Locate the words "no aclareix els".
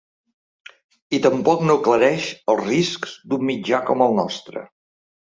1.67-2.63